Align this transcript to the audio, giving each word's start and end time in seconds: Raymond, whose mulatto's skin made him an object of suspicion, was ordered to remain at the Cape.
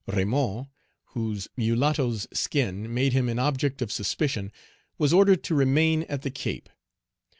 Raymond, 0.07 0.65
whose 1.13 1.47
mulatto's 1.55 2.27
skin 2.33 2.91
made 2.91 3.13
him 3.13 3.29
an 3.29 3.37
object 3.37 3.83
of 3.83 3.91
suspicion, 3.91 4.51
was 4.97 5.13
ordered 5.13 5.43
to 5.43 5.53
remain 5.53 6.05
at 6.09 6.23
the 6.23 6.31
Cape. 6.31 6.69